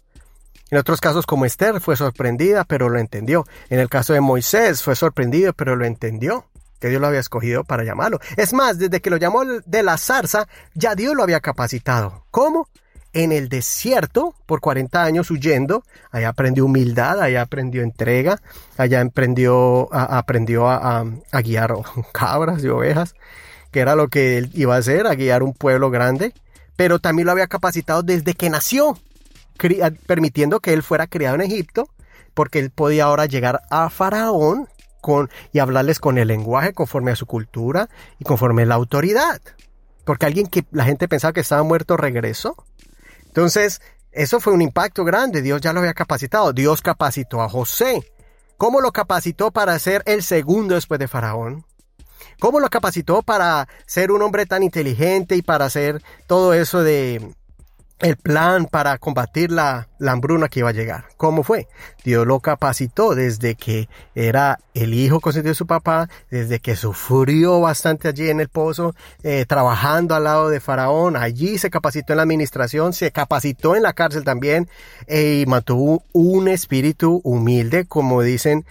En 0.71 0.79
otros 0.79 1.01
casos 1.01 1.27
como 1.27 1.45
Esther 1.45 1.81
fue 1.81 1.97
sorprendida, 1.97 2.65
pero 2.65 2.89
lo 2.89 2.99
entendió. 2.99 3.47
En 3.71 3.81
el 3.81 3.89
caso 3.89 4.13
de 4.13 4.21
Moisés 4.21 4.83
fue 4.83 4.95
sorprendido, 4.95 5.53
pero 5.53 5.75
lo 5.77 5.85
entendió 5.85 6.47
que 6.81 6.91
Dios 6.91 7.01
lo 7.01 7.07
había 7.07 7.21
escogido 7.21 7.65
para 7.65 7.83
llamarlo. 7.83 8.21
Es 8.37 8.53
más, 8.53 8.79
desde 8.79 9.01
que 9.01 9.09
lo 9.09 9.17
llamó 9.17 9.43
de 9.45 9.83
la 9.83 9.97
zarza, 9.97 10.47
ya 10.75 10.95
Dios 10.95 11.15
lo 11.15 11.23
había 11.23 11.41
capacitado. 11.41 12.27
¿Cómo? 12.31 12.69
En 13.15 13.33
el 13.33 13.49
desierto 13.49 14.35
por 14.45 14.61
40 14.61 15.03
años 15.03 15.31
huyendo. 15.31 15.85
Allá 16.11 16.29
aprendió 16.29 16.67
humildad, 16.67 17.21
allá 17.21 17.43
aprendió 17.43 17.83
entrega, 17.83 18.43
allá 18.77 19.01
aprendió, 19.01 19.89
a, 19.93 21.05
guiar 21.43 21.75
cabras 22.13 22.63
y 22.63 22.69
ovejas, 22.69 23.15
que 23.71 23.81
era 23.81 23.95
lo 23.95 24.09
que 24.09 24.37
él 24.37 24.51
iba 24.53 24.75
a 24.75 24.79
hacer, 24.79 25.07
a 25.07 25.15
guiar 25.15 25.43
un 25.43 25.55
pueblo 25.55 25.91
grande. 25.91 26.35
Pero 26.77 26.99
también 26.99 27.27
lo 27.27 27.33
había 27.33 27.47
capacitado 27.47 28.03
desde 28.03 28.35
que 28.35 28.51
nació, 28.51 28.99
permitiendo 30.07 30.61
que 30.61 30.73
él 30.73 30.83
fuera 30.83 31.07
criado 31.07 31.37
en 31.37 31.43
Egipto, 31.43 31.89
porque 32.35 32.59
él 32.59 32.71
podía 32.71 33.05
ahora 33.05 33.27
llegar 33.27 33.63
a 33.71 33.89
Faraón 33.91 34.69
con, 35.01 35.31
y 35.53 35.61
hablarles 35.61 36.01
con 36.01 36.19
el 36.19 36.29
lenguaje 36.29 36.73
conforme 36.73 37.13
a 37.13 37.17
su 37.17 37.27
cultura 37.27 37.89
y 38.19 38.25
conforme 38.25 38.63
a 38.63 38.67
la 38.67 38.75
autoridad. 38.75 39.41
Porque 40.05 40.27
alguien 40.27 40.49
que 40.49 40.65
la 40.73 40.85
gente 40.85 41.07
pensaba 41.07 41.33
que 41.33 41.41
estaba 41.41 41.63
muerto 41.63 41.97
regresó 41.97 42.57
entonces, 43.35 43.83
eso 44.13 44.39
fue 44.39 44.53
un 44.53 44.63
impacto 44.63 45.03
grande. 45.05 45.43
Dios 45.43 45.61
ya 45.61 45.73
lo 45.73 45.81
había 45.81 45.93
capacitado. 45.93 46.53
Dios 46.53 46.81
capacitó 46.81 47.43
a 47.43 47.49
José. 47.49 48.13
¿Cómo 48.57 48.81
lo 48.81 48.93
capacitó 48.93 49.51
para 49.51 49.77
ser 49.81 50.05
el 50.07 50.23
segundo 50.23 50.77
después 50.77 51.01
de 51.01 51.09
Faraón? 51.09 51.67
¿Cómo 52.39 52.61
lo 52.61 52.71
capacitó 52.71 53.23
para 53.23 53.67
ser 53.87 54.13
un 54.13 54.23
hombre 54.23 54.47
tan 54.47 54.63
inteligente 54.63 55.35
y 55.35 55.43
para 55.43 55.65
hacer 55.65 56.01
todo 56.29 56.55
eso 56.55 56.85
de 56.85 57.35
el 58.01 58.17
plan 58.17 58.67
para 58.67 58.99
combatir 58.99 59.51
la, 59.51 59.89
hambruna 60.07 60.49
que 60.49 60.61
iba 60.61 60.69
a 60.69 60.73
llegar. 60.73 61.07
¿Cómo 61.17 61.43
fue? 61.43 61.69
Dios 62.05 62.27
lo 62.27 62.41
capacitó 62.41 63.15
desde 63.15 63.55
que 63.55 63.89
era 64.15 64.59
el 64.75 64.93
hijo 64.93 65.21
consentido 65.21 65.53
de 65.53 65.57
su 65.57 65.67
papá, 65.67 66.09
desde 66.31 66.61
que 66.61 66.77
sufrió 66.77 67.61
bastante 67.61 68.09
allí 68.09 68.29
en 68.29 68.41
el 68.41 68.49
pozo, 68.49 68.95
eh, 69.23 69.47
trabajando 69.47 70.15
al 70.15 70.25
lado 70.25 70.51
de 70.51 70.61
Faraón, 70.61 71.17
allí 71.17 71.57
se 71.59 71.71
capacitó 71.71 72.13
en 72.13 72.19
la 72.19 72.25
administración, 72.25 72.93
se 72.93 73.11
capacitó 73.13 73.77
en 73.77 73.83
la 73.83 73.95
cárcel 73.95 74.25
también 74.25 74.69
eh, 75.07 75.41
y 75.43 75.47
mantuvo 75.47 76.05
un 76.13 76.49
espíritu 76.49 77.21
humilde, 77.25 77.87
como 77.87 78.23
dicen, 78.23 78.67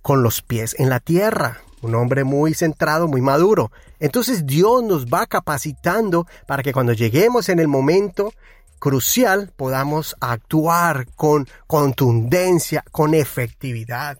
con 0.00 0.22
los 0.22 0.42
pies 0.42 0.76
en 0.78 0.88
la 0.88 1.00
tierra. 1.00 1.60
Un 1.82 1.94
hombre 1.94 2.24
muy 2.24 2.54
centrado, 2.54 3.08
muy 3.08 3.20
maduro. 3.20 3.70
Entonces 4.00 4.46
Dios 4.46 4.82
nos 4.82 5.06
va 5.06 5.26
capacitando 5.26 6.26
para 6.46 6.62
que 6.62 6.72
cuando 6.72 6.92
lleguemos 6.92 7.48
en 7.48 7.58
el 7.58 7.68
momento 7.68 8.32
crucial 8.78 9.52
podamos 9.56 10.16
actuar 10.20 11.06
con 11.14 11.46
contundencia, 11.66 12.84
con 12.90 13.14
efectividad. 13.14 14.18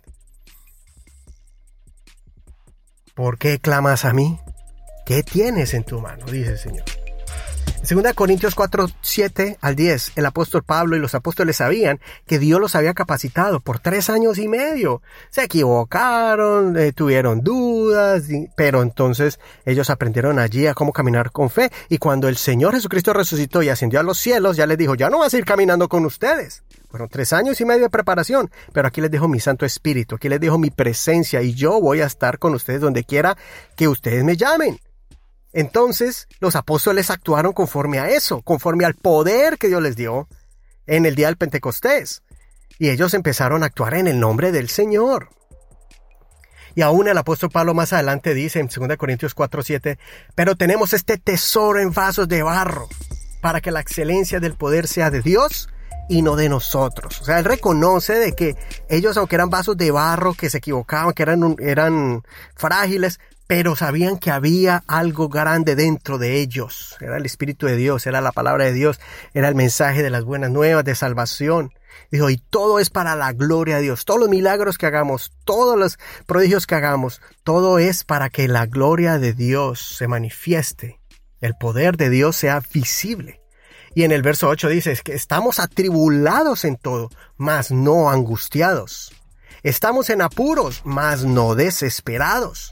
¿Por 3.14 3.38
qué 3.38 3.59
clamas 3.59 4.04
a 4.04 4.12
mí? 4.12 4.38
¿Qué 5.04 5.23
tienes 5.23 5.75
en 5.75 5.85
tu 5.85 6.00
mano? 6.00 6.26
Dice 6.26 6.52
el 6.52 6.59
Señor. 6.59 7.02
2 7.83 8.15
Corintios 8.15 8.55
4, 8.55 8.87
7 9.01 9.59
al 9.61 9.75
10, 9.75 10.12
el 10.15 10.27
apóstol 10.27 10.62
Pablo 10.62 10.95
y 10.95 11.01
los 11.01 11.17
apóstoles 11.17 11.57
sabían 11.57 11.99
que 12.27 12.39
Dios 12.39 12.61
los 12.61 12.77
había 12.77 12.95
capacitado 12.95 13.59
por 13.59 13.81
tres 13.81 14.09
años 14.09 14.39
y 14.39 14.47
medio. 14.47 15.03
Se 15.31 15.43
equivocaron, 15.43 16.77
eh, 16.77 16.93
tuvieron 16.93 17.41
dudas, 17.41 18.23
pero 18.57 18.83
entonces 18.83 19.41
ellos 19.65 19.91
aprendieron 19.91 20.39
allí 20.39 20.69
a 20.69 20.75
cómo 20.75 20.93
caminar 20.93 21.33
con 21.33 21.51
fe. 21.51 21.73
Y 21.89 21.99
cuando 21.99 22.29
el 22.29 22.37
Señor 22.37 22.73
Jesucristo 22.73 23.12
resucitó 23.12 23.65
y 23.65 23.69
ascendió 23.69 23.99
a 23.99 24.05
los 24.05 24.17
cielos, 24.17 24.57
ya 24.57 24.67
les 24.67 24.79
dijo, 24.79 24.95
ya 24.95 25.11
no 25.11 25.19
vas 25.19 25.35
a 25.35 25.39
ir 25.39 25.45
caminando 25.45 25.89
con 25.89 26.07
ustedes. 26.07 26.62
Fueron 26.89 27.09
tres 27.09 27.33
años 27.33 27.61
y 27.61 27.65
medio 27.65 27.83
de 27.83 27.91
preparación, 27.91 28.49
pero 28.73 28.87
aquí 28.87 29.01
les 29.01 29.11
dejo 29.11 29.27
mi 29.27 29.41
Santo 29.41 29.67
Espíritu, 29.67 30.15
aquí 30.15 30.29
les 30.29 30.39
dejo 30.39 30.57
mi 30.57 30.71
presencia 30.71 31.43
y 31.43 31.53
yo 31.55 31.81
voy 31.81 32.01
a 32.01 32.07
estar 32.07 32.39
con 32.39 32.55
ustedes 32.55 32.81
donde 32.81 33.03
quiera 33.03 33.37
que 33.75 33.89
ustedes 33.89 34.23
me 34.23 34.37
llamen. 34.37 34.79
Entonces 35.53 36.29
los 36.41 36.57
apóstoles 36.57 37.11
actuaron 37.11 37.53
conforme 37.53 37.99
a 37.99 38.09
eso, 38.09 38.43
conforme 38.43 38.85
al 38.85 38.95
poder 38.95 39.59
que 39.59 39.69
Dios 39.69 39.83
les 39.83 39.97
dio 39.97 40.29
en 40.87 41.07
el 41.07 41.15
día 41.15 41.27
del 41.27 41.37
Pentecostés. 41.37 42.23
Y 42.79 42.91
ellos 42.91 43.15
empezaron 43.15 43.63
a 43.63 43.67
actuar 43.67 43.95
en 43.95 44.09
el 44.09 44.19
nombre 44.19 44.51
del 44.51 44.69
Señor. 44.69 45.29
Y 46.75 46.83
aún 46.83 47.07
el 47.07 47.19
apóstol 47.19 47.51
Pablo 47.51 47.75
más 47.75 47.93
adelante 47.93 48.35
dice 48.35 48.59
en 48.59 48.69
2 48.69 48.97
Corintios 48.97 49.35
4:7, 49.35 49.99
pero 50.35 50.57
tenemos 50.57 50.95
este 50.95 51.19
tesoro 51.19 51.81
en 51.81 51.93
vasos 51.93 52.29
de 52.29 52.43
barro, 52.43 52.89
para 53.43 53.61
que 53.61 53.71
la 53.71 53.81
excelencia 53.81 54.41
del 54.41 54.55
poder 54.55 54.89
sea 54.89 55.11
de 55.11 55.21
Dios 55.21 55.69
y 56.09 56.23
no 56.23 56.37
de 56.37 56.49
nosotros. 56.49 57.21
O 57.21 57.25
sea, 57.25 57.39
él 57.39 57.45
reconoce 57.45 58.15
de 58.15 58.33
que 58.33 58.57
ellos, 58.89 59.17
aunque 59.17 59.35
eran 59.35 59.51
vasos 59.51 59.77
de 59.77 59.91
barro, 59.91 60.35
que 60.35 60.49
se 60.49 60.59
equivocaban, 60.59 61.13
que 61.13 61.23
eran, 61.23 61.57
eran 61.59 62.23
frágiles, 62.57 63.21
pero 63.55 63.77
sabían 63.77 64.17
que 64.17 64.31
había 64.31 64.83
algo 64.87 65.29
grande 65.29 65.77
dentro 65.77 66.17
de 66.17 66.41
ellos. 66.41 66.97
Era 67.01 67.19
el 67.19 67.27
Espíritu 67.27 67.67
de 67.67 67.77
Dios, 67.77 68.07
era 68.07 68.23
la 68.23 68.33
palabra 68.33 68.65
de 68.65 68.73
Dios, 68.73 68.99
era 69.35 69.47
el 69.51 69.55
mensaje 69.55 70.03
de 70.03 70.09
las 70.09 70.25
buenas 70.25 70.51
nuevas 70.51 70.87
de 70.87 70.95
salvación. 70.95 71.71
Dijo, 72.11 72.31
y 72.31 72.39
todo 72.39 72.79
es 72.79 72.89
para 72.89 73.15
la 73.15 73.35
gloria 73.35 73.77
de 73.77 73.83
Dios. 73.83 74.07
Todos 74.07 74.21
los 74.21 74.31
milagros 74.31 74.79
que 74.79 74.87
hagamos, 74.87 75.33
todos 75.45 75.79
los 75.79 75.99
prodigios 76.25 76.67
que 76.67 76.77
hagamos, 76.77 77.21
todo 77.45 77.79
es 77.79 78.05
para 78.05 78.31
que 78.31 78.49
la 78.49 78.65
gloria 78.65 79.19
de 79.19 79.35
Dios 79.35 79.97
se 79.99 80.09
manifieste. 80.09 80.99
El 81.43 81.55
poder 81.55 81.99
de 81.99 82.09
Dios 82.09 82.37
sea 82.37 82.63
visible. 82.73 83.43
Y 83.95 84.05
en 84.05 84.13
el 84.13 84.23
verso 84.23 84.49
8 84.49 84.71
dice 84.71 84.99
que 85.05 85.13
estamos 85.13 85.61
atribulados 85.61 86.65
en 86.65 86.77
todo, 86.77 87.11
mas 87.37 87.71
no 87.71 88.09
angustiados. 88.09 89.13
Estamos 89.63 90.09
en 90.09 90.23
apuros, 90.23 90.81
mas 90.87 91.27
no 91.27 91.55
desesperados 91.55 92.72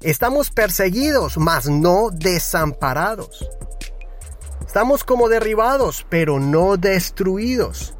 Estamos 0.00 0.50
perseguidos, 0.50 1.38
mas 1.38 1.68
no 1.68 2.10
desamparados. 2.10 3.48
Estamos 4.66 5.04
como 5.04 5.28
derribados, 5.28 6.06
pero 6.10 6.38
no 6.38 6.76
destruidos. 6.76 7.94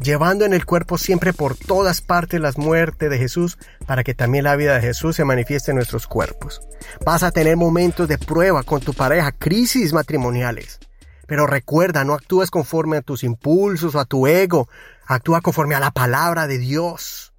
Llevando 0.00 0.44
en 0.44 0.52
el 0.52 0.66
cuerpo 0.66 0.98
siempre 0.98 1.32
por 1.32 1.56
todas 1.56 2.02
partes 2.02 2.40
la 2.40 2.52
muerte 2.56 3.08
de 3.08 3.16
Jesús, 3.16 3.56
para 3.86 4.04
que 4.04 4.14
también 4.14 4.44
la 4.44 4.56
vida 4.56 4.74
de 4.74 4.82
Jesús 4.82 5.16
se 5.16 5.24
manifieste 5.24 5.70
en 5.70 5.76
nuestros 5.76 6.06
cuerpos. 6.06 6.60
Vas 7.04 7.22
a 7.22 7.30
tener 7.30 7.56
momentos 7.56 8.06
de 8.06 8.18
prueba 8.18 8.62
con 8.62 8.80
tu 8.80 8.92
pareja, 8.92 9.32
crisis 9.32 9.94
matrimoniales. 9.94 10.78
Pero 11.26 11.46
recuerda, 11.46 12.04
no 12.04 12.12
actúes 12.12 12.50
conforme 12.50 12.98
a 12.98 13.02
tus 13.02 13.24
impulsos 13.24 13.94
o 13.94 14.00
a 14.00 14.04
tu 14.04 14.26
ego, 14.26 14.68
actúa 15.06 15.40
conforme 15.40 15.74
a 15.74 15.80
la 15.80 15.90
palabra 15.90 16.46
de 16.46 16.58
Dios. 16.58 17.32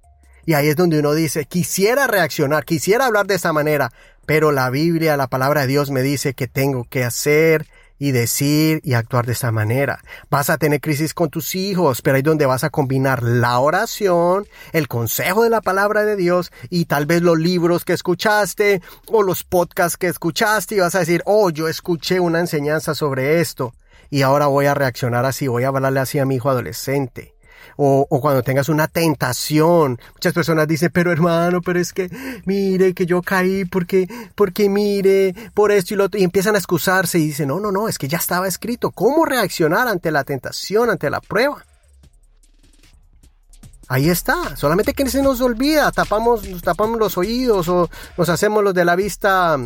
Y 0.48 0.54
ahí 0.54 0.68
es 0.68 0.76
donde 0.76 0.98
uno 0.98 1.12
dice, 1.12 1.44
quisiera 1.44 2.06
reaccionar, 2.06 2.64
quisiera 2.64 3.04
hablar 3.04 3.26
de 3.26 3.34
esa 3.34 3.52
manera, 3.52 3.92
pero 4.24 4.50
la 4.50 4.70
Biblia, 4.70 5.18
la 5.18 5.26
palabra 5.26 5.60
de 5.60 5.66
Dios 5.66 5.90
me 5.90 6.00
dice 6.00 6.32
que 6.32 6.48
tengo 6.48 6.84
que 6.88 7.04
hacer 7.04 7.66
y 7.98 8.12
decir 8.12 8.80
y 8.82 8.94
actuar 8.94 9.26
de 9.26 9.32
esa 9.32 9.52
manera. 9.52 10.02
Vas 10.30 10.48
a 10.48 10.56
tener 10.56 10.80
crisis 10.80 11.12
con 11.12 11.28
tus 11.28 11.54
hijos, 11.54 12.00
pero 12.00 12.14
ahí 12.14 12.20
es 12.20 12.24
donde 12.24 12.46
vas 12.46 12.64
a 12.64 12.70
combinar 12.70 13.22
la 13.22 13.58
oración, 13.58 14.46
el 14.72 14.88
consejo 14.88 15.42
de 15.42 15.50
la 15.50 15.60
palabra 15.60 16.06
de 16.06 16.16
Dios 16.16 16.50
y 16.70 16.86
tal 16.86 17.04
vez 17.04 17.20
los 17.20 17.38
libros 17.38 17.84
que 17.84 17.92
escuchaste 17.92 18.80
o 19.06 19.22
los 19.22 19.44
podcasts 19.44 19.98
que 19.98 20.06
escuchaste 20.06 20.76
y 20.76 20.78
vas 20.78 20.94
a 20.94 21.00
decir, 21.00 21.22
oh, 21.26 21.50
yo 21.50 21.68
escuché 21.68 22.20
una 22.20 22.40
enseñanza 22.40 22.94
sobre 22.94 23.40
esto 23.42 23.74
y 24.08 24.22
ahora 24.22 24.46
voy 24.46 24.64
a 24.64 24.72
reaccionar 24.72 25.26
así, 25.26 25.46
voy 25.46 25.64
a 25.64 25.68
hablarle 25.68 26.00
así 26.00 26.18
a 26.18 26.24
mi 26.24 26.36
hijo 26.36 26.48
adolescente 26.48 27.34
o, 27.76 28.06
cuando 28.20 28.42
tengas 28.42 28.68
una 28.68 28.88
tentación. 28.88 29.98
Muchas 30.14 30.32
personas 30.32 30.68
dicen, 30.68 30.90
pero 30.92 31.12
hermano, 31.12 31.60
pero 31.60 31.78
es 31.78 31.92
que 31.92 32.10
mire 32.44 32.94
que 32.94 33.06
yo 33.06 33.22
caí 33.22 33.64
porque, 33.64 34.08
porque 34.34 34.68
mire, 34.68 35.34
por 35.54 35.72
esto 35.72 35.94
y 35.94 35.96
lo 35.96 36.04
otro, 36.04 36.20
y 36.20 36.24
empiezan 36.24 36.54
a 36.54 36.58
excusarse 36.58 37.18
y 37.18 37.26
dicen, 37.26 37.48
no, 37.48 37.60
no, 37.60 37.72
no, 37.72 37.88
es 37.88 37.98
que 37.98 38.08
ya 38.08 38.18
estaba 38.18 38.48
escrito. 38.48 38.90
¿Cómo 38.90 39.24
reaccionar 39.24 39.88
ante 39.88 40.10
la 40.10 40.24
tentación, 40.24 40.90
ante 40.90 41.10
la 41.10 41.20
prueba? 41.20 41.64
Ahí 43.90 44.10
está, 44.10 44.54
solamente 44.54 44.92
que 44.92 45.08
se 45.08 45.22
nos 45.22 45.40
olvida, 45.40 45.90
tapamos, 45.92 46.42
tapamos 46.62 46.98
los 46.98 47.16
oídos 47.16 47.68
o 47.68 47.88
nos 48.18 48.28
hacemos 48.28 48.62
los 48.62 48.74
de 48.74 48.84
la 48.84 48.96
vista 48.96 49.56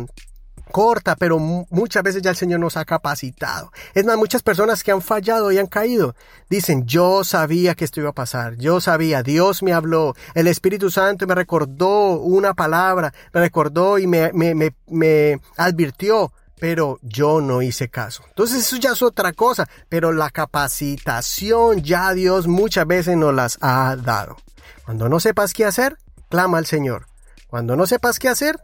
corta, 0.73 1.15
pero 1.15 1.37
muchas 1.37 2.01
veces 2.01 2.23
ya 2.23 2.31
el 2.31 2.35
Señor 2.35 2.59
nos 2.59 2.77
ha 2.77 2.83
capacitado. 2.83 3.71
Es 3.93 4.03
más, 4.05 4.17
muchas 4.17 4.41
personas 4.41 4.83
que 4.83 4.91
han 4.91 5.03
fallado 5.03 5.51
y 5.51 5.59
han 5.59 5.67
caído 5.67 6.15
dicen, 6.49 6.87
yo 6.87 7.23
sabía 7.23 7.75
que 7.75 7.85
esto 7.85 7.99
iba 7.99 8.09
a 8.09 8.13
pasar, 8.13 8.57
yo 8.57 8.81
sabía, 8.81 9.21
Dios 9.21 9.61
me 9.61 9.71
habló, 9.71 10.15
el 10.33 10.47
Espíritu 10.47 10.89
Santo 10.89 11.27
me 11.27 11.35
recordó 11.35 12.13
una 12.13 12.55
palabra, 12.55 13.13
me 13.31 13.41
recordó 13.41 13.99
y 13.99 14.07
me, 14.07 14.33
me, 14.33 14.55
me, 14.55 14.73
me 14.87 15.39
advirtió, 15.57 16.33
pero 16.59 16.97
yo 17.03 17.39
no 17.39 17.61
hice 17.61 17.89
caso. 17.89 18.23
Entonces 18.29 18.65
eso 18.65 18.77
ya 18.77 18.93
es 18.93 19.03
otra 19.03 19.31
cosa, 19.31 19.69
pero 19.89 20.11
la 20.11 20.31
capacitación 20.31 21.83
ya 21.83 22.13
Dios 22.13 22.47
muchas 22.47 22.87
veces 22.87 23.15
nos 23.15 23.35
las 23.35 23.59
ha 23.61 23.95
dado. 23.95 24.37
Cuando 24.85 25.07
no 25.07 25.19
sepas 25.19 25.53
qué 25.53 25.65
hacer, 25.65 25.97
clama 26.29 26.57
al 26.57 26.65
Señor. 26.65 27.05
Cuando 27.47 27.75
no 27.75 27.85
sepas 27.85 28.17
qué 28.17 28.27
hacer, 28.27 28.59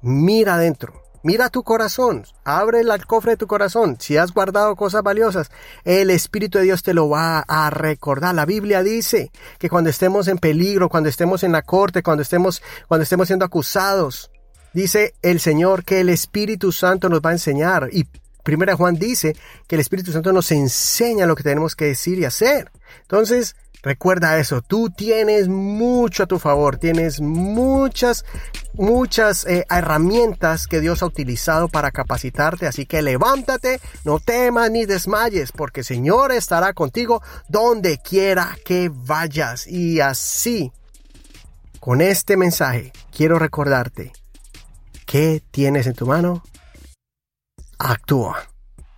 mira 0.00 0.54
adentro. 0.54 1.09
Mira 1.22 1.50
tu 1.50 1.62
corazón, 1.62 2.24
abre 2.44 2.80
el 2.80 3.06
cofre 3.06 3.32
de 3.32 3.36
tu 3.36 3.46
corazón. 3.46 3.98
Si 4.00 4.16
has 4.16 4.32
guardado 4.32 4.74
cosas 4.74 5.02
valiosas, 5.02 5.50
el 5.84 6.08
Espíritu 6.08 6.56
de 6.56 6.64
Dios 6.64 6.82
te 6.82 6.94
lo 6.94 7.10
va 7.10 7.40
a 7.40 7.68
recordar. 7.68 8.34
La 8.34 8.46
Biblia 8.46 8.82
dice 8.82 9.30
que 9.58 9.68
cuando 9.68 9.90
estemos 9.90 10.28
en 10.28 10.38
peligro, 10.38 10.88
cuando 10.88 11.10
estemos 11.10 11.42
en 11.42 11.52
la 11.52 11.60
corte, 11.60 12.02
cuando 12.02 12.22
estemos, 12.22 12.62
cuando 12.88 13.02
estemos 13.02 13.26
siendo 13.26 13.44
acusados, 13.44 14.30
dice 14.72 15.12
el 15.20 15.40
Señor 15.40 15.84
que 15.84 16.00
el 16.00 16.08
Espíritu 16.08 16.72
Santo 16.72 17.10
nos 17.10 17.20
va 17.20 17.30
a 17.30 17.34
enseñar. 17.34 17.90
Y 17.92 18.06
Primera 18.42 18.74
Juan 18.74 18.94
dice 18.94 19.36
que 19.66 19.74
el 19.74 19.80
Espíritu 19.80 20.12
Santo 20.12 20.32
nos 20.32 20.50
enseña 20.52 21.26
lo 21.26 21.36
que 21.36 21.42
tenemos 21.42 21.76
que 21.76 21.84
decir 21.84 22.18
y 22.18 22.24
hacer. 22.24 22.70
Entonces, 23.02 23.56
Recuerda 23.82 24.38
eso, 24.38 24.60
tú 24.60 24.90
tienes 24.90 25.48
mucho 25.48 26.24
a 26.24 26.26
tu 26.26 26.38
favor, 26.38 26.76
tienes 26.76 27.20
muchas, 27.20 28.26
muchas 28.74 29.46
eh, 29.46 29.64
herramientas 29.70 30.66
que 30.66 30.80
Dios 30.80 31.02
ha 31.02 31.06
utilizado 31.06 31.68
para 31.68 31.90
capacitarte, 31.90 32.66
así 32.66 32.84
que 32.84 33.00
levántate, 33.00 33.80
no 34.04 34.20
temas 34.20 34.70
ni 34.70 34.84
desmayes, 34.84 35.52
porque 35.52 35.80
el 35.80 35.86
Señor 35.86 36.30
estará 36.30 36.74
contigo 36.74 37.22
donde 37.48 37.98
quiera 37.98 38.54
que 38.66 38.90
vayas. 38.92 39.66
Y 39.66 40.00
así, 40.00 40.72
con 41.78 42.02
este 42.02 42.36
mensaje, 42.36 42.92
quiero 43.16 43.38
recordarte, 43.38 44.12
¿qué 45.06 45.42
tienes 45.50 45.86
en 45.86 45.94
tu 45.94 46.06
mano? 46.06 46.44
Actúa, 47.78 48.42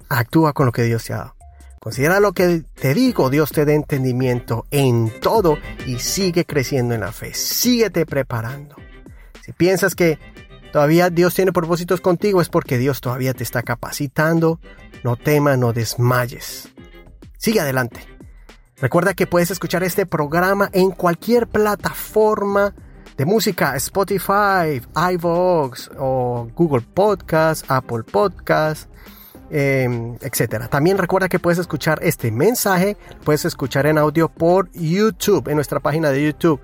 actúa 0.08 0.52
con 0.52 0.66
lo 0.66 0.72
que 0.72 0.82
Dios 0.82 1.04
te 1.04 1.12
ha 1.12 1.18
dado. 1.18 1.41
Considera 1.82 2.20
lo 2.20 2.32
que 2.32 2.62
te 2.76 2.94
digo, 2.94 3.28
Dios 3.28 3.50
te 3.50 3.64
dé 3.64 3.74
entendimiento 3.74 4.66
en 4.70 5.12
todo 5.18 5.58
y 5.84 5.98
sigue 5.98 6.44
creciendo 6.44 6.94
en 6.94 7.00
la 7.00 7.10
fe. 7.10 7.34
Síguete 7.34 8.06
preparando. 8.06 8.76
Si 9.44 9.50
piensas 9.50 9.96
que 9.96 10.16
todavía 10.72 11.10
Dios 11.10 11.34
tiene 11.34 11.52
propósitos 11.52 12.00
contigo 12.00 12.40
es 12.40 12.48
porque 12.48 12.78
Dios 12.78 13.00
todavía 13.00 13.34
te 13.34 13.42
está 13.42 13.64
capacitando. 13.64 14.60
No 15.02 15.16
temas, 15.16 15.58
no 15.58 15.72
desmayes. 15.72 16.68
Sigue 17.36 17.58
adelante. 17.58 18.06
Recuerda 18.76 19.14
que 19.14 19.26
puedes 19.26 19.50
escuchar 19.50 19.82
este 19.82 20.06
programa 20.06 20.70
en 20.72 20.92
cualquier 20.92 21.48
plataforma 21.48 22.76
de 23.16 23.24
música, 23.24 23.74
Spotify, 23.74 24.80
iVoox 25.14 25.90
o 25.98 26.48
Google 26.54 26.86
Podcast, 26.94 27.68
Apple 27.68 28.04
Podcast 28.04 28.88
Em, 29.54 30.16
etcétera. 30.22 30.66
También 30.68 30.96
recuerda 30.96 31.28
que 31.28 31.38
puedes 31.38 31.58
escuchar 31.58 31.98
este 32.02 32.30
mensaje, 32.30 32.96
puedes 33.22 33.44
escuchar 33.44 33.84
en 33.84 33.98
audio 33.98 34.30
por 34.30 34.70
YouTube, 34.72 35.46
en 35.48 35.56
nuestra 35.56 35.78
página 35.78 36.08
de 36.08 36.24
YouTube. 36.24 36.58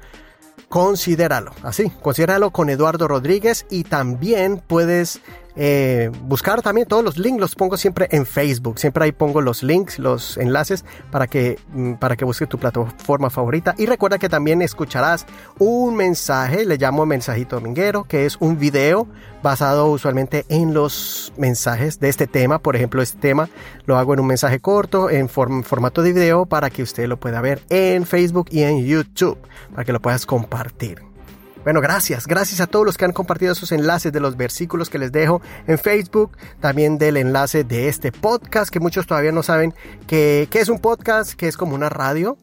Considéralo, 0.71 1.52
así, 1.62 1.90
considéralo 2.00 2.50
con 2.50 2.71
Eduardo 2.71 3.07
Rodríguez 3.07 3.66
y 3.68 3.85
también 3.85 4.62
puedes 4.66 5.21
eh, 5.60 6.12
buscar 6.22 6.62
también 6.62 6.86
todos 6.86 7.02
los 7.02 7.18
links, 7.18 7.40
los 7.40 7.56
pongo 7.56 7.76
siempre 7.76 8.06
en 8.12 8.24
Facebook. 8.26 8.78
Siempre 8.78 9.04
ahí 9.04 9.10
pongo 9.10 9.40
los 9.40 9.64
links, 9.64 9.98
los 9.98 10.38
enlaces 10.38 10.84
para 11.10 11.26
que, 11.26 11.58
mm, 11.72 11.94
para 11.94 12.16
que 12.16 12.24
busques 12.24 12.48
tu 12.48 12.58
plataforma 12.58 13.28
favorita. 13.28 13.74
Y 13.76 13.86
recuerda 13.86 14.18
que 14.18 14.28
también 14.28 14.62
escucharás 14.62 15.26
un 15.58 15.96
mensaje, 15.96 16.64
le 16.64 16.76
llamo 16.76 17.04
mensajito 17.06 17.56
dominguero, 17.56 18.04
que 18.04 18.24
es 18.24 18.36
un 18.38 18.56
video 18.56 19.08
basado 19.42 19.86
usualmente 19.86 20.44
en 20.48 20.74
los 20.74 21.32
mensajes 21.36 21.98
de 21.98 22.08
este 22.08 22.28
tema. 22.28 22.60
Por 22.60 22.76
ejemplo, 22.76 23.02
este 23.02 23.18
tema 23.18 23.48
lo 23.84 23.98
hago 23.98 24.14
en 24.14 24.20
un 24.20 24.28
mensaje 24.28 24.60
corto, 24.60 25.10
en 25.10 25.28
formato 25.28 26.02
de 26.02 26.12
video, 26.12 26.46
para 26.46 26.70
que 26.70 26.84
usted 26.84 27.08
lo 27.08 27.18
pueda 27.18 27.40
ver 27.40 27.62
en 27.68 28.06
Facebook 28.06 28.46
y 28.52 28.62
en 28.62 28.84
YouTube, 28.86 29.38
para 29.72 29.84
que 29.84 29.92
lo 29.92 30.00
puedas 30.00 30.24
compartir. 30.24 31.07
Bueno, 31.68 31.82
gracias, 31.82 32.26
gracias 32.26 32.62
a 32.62 32.66
todos 32.66 32.87
los 32.87 32.96
que 32.96 33.04
han 33.04 33.12
compartido 33.12 33.52
esos 33.52 33.72
enlaces 33.72 34.10
de 34.10 34.20
los 34.20 34.38
versículos 34.38 34.88
que 34.88 34.96
les 34.96 35.12
dejo 35.12 35.42
en 35.66 35.78
Facebook, 35.78 36.34
también 36.60 36.96
del 36.96 37.18
enlace 37.18 37.62
de 37.62 37.88
este 37.88 38.10
podcast, 38.10 38.70
que 38.70 38.80
muchos 38.80 39.06
todavía 39.06 39.32
no 39.32 39.42
saben 39.42 39.75
que, 40.06 40.48
que 40.50 40.60
es 40.60 40.70
un 40.70 40.78
podcast, 40.78 41.34
que 41.34 41.46
es 41.46 41.58
como 41.58 41.75
una 41.75 41.90
radio, 41.90 42.38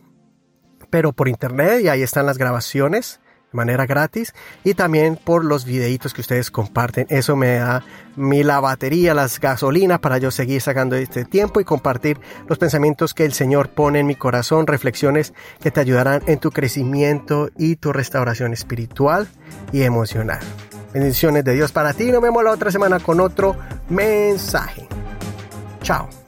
pero 0.91 1.11
por 1.11 1.27
internet 1.27 1.81
y 1.81 1.87
ahí 1.87 2.03
están 2.03 2.27
las 2.27 2.37
grabaciones 2.37 3.19
manera 3.55 3.85
gratis 3.85 4.33
y 4.63 4.73
también 4.73 5.17
por 5.17 5.43
los 5.43 5.65
videitos 5.65 6.13
que 6.13 6.21
ustedes 6.21 6.51
comparten. 6.51 7.07
Eso 7.09 7.35
me 7.35 7.55
da 7.55 7.83
mi 8.15 8.43
la 8.43 8.59
batería, 8.59 9.13
las 9.13 9.39
gasolinas 9.39 9.99
para 9.99 10.17
yo 10.17 10.31
seguir 10.31 10.61
sacando 10.61 10.95
este 10.95 11.25
tiempo 11.25 11.59
y 11.59 11.63
compartir 11.65 12.19
los 12.47 12.57
pensamientos 12.57 13.13
que 13.13 13.25
el 13.25 13.33
Señor 13.33 13.69
pone 13.69 13.99
en 13.99 14.07
mi 14.07 14.15
corazón, 14.15 14.67
reflexiones 14.67 15.33
que 15.61 15.71
te 15.71 15.79
ayudarán 15.79 16.21
en 16.27 16.39
tu 16.39 16.51
crecimiento 16.51 17.49
y 17.57 17.75
tu 17.77 17.91
restauración 17.91 18.53
espiritual 18.53 19.27
y 19.71 19.83
emocional. 19.83 20.39
Bendiciones 20.93 21.43
de 21.43 21.53
Dios 21.53 21.71
para 21.71 21.93
ti. 21.93 22.11
Nos 22.11 22.21
vemos 22.21 22.43
la 22.43 22.51
otra 22.51 22.71
semana 22.71 22.99
con 22.99 23.19
otro 23.19 23.55
mensaje. 23.89 24.87
Chao. 25.81 26.24